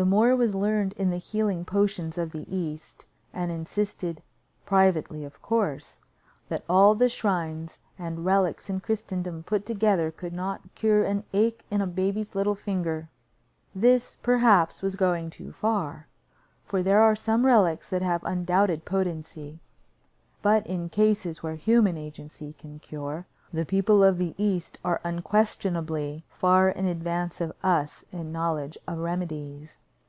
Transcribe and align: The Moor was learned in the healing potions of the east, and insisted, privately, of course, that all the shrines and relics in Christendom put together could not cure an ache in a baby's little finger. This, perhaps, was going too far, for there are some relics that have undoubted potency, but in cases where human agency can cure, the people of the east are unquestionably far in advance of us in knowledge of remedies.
The 0.00 0.06
Moor 0.06 0.36
was 0.36 0.54
learned 0.54 0.92
in 0.92 1.10
the 1.10 1.16
healing 1.16 1.64
potions 1.64 2.18
of 2.18 2.30
the 2.30 2.46
east, 2.56 3.04
and 3.32 3.50
insisted, 3.50 4.22
privately, 4.64 5.24
of 5.24 5.42
course, 5.42 5.98
that 6.48 6.62
all 6.68 6.94
the 6.94 7.08
shrines 7.08 7.80
and 7.98 8.24
relics 8.24 8.70
in 8.70 8.78
Christendom 8.78 9.42
put 9.42 9.66
together 9.66 10.12
could 10.12 10.32
not 10.32 10.72
cure 10.76 11.02
an 11.02 11.24
ache 11.32 11.64
in 11.68 11.80
a 11.80 11.86
baby's 11.88 12.36
little 12.36 12.54
finger. 12.54 13.08
This, 13.74 14.14
perhaps, 14.22 14.82
was 14.82 14.94
going 14.94 15.30
too 15.30 15.50
far, 15.50 16.06
for 16.64 16.80
there 16.80 17.00
are 17.02 17.16
some 17.16 17.44
relics 17.44 17.88
that 17.88 18.02
have 18.02 18.22
undoubted 18.22 18.84
potency, 18.84 19.58
but 20.42 20.64
in 20.64 20.88
cases 20.88 21.42
where 21.42 21.56
human 21.56 21.96
agency 21.98 22.52
can 22.52 22.78
cure, 22.78 23.26
the 23.52 23.66
people 23.66 24.04
of 24.04 24.18
the 24.18 24.36
east 24.38 24.78
are 24.84 25.00
unquestionably 25.02 26.22
far 26.28 26.68
in 26.68 26.84
advance 26.86 27.40
of 27.40 27.50
us 27.64 28.04
in 28.12 28.30
knowledge 28.30 28.78
of 28.86 28.98
remedies. 28.98 29.76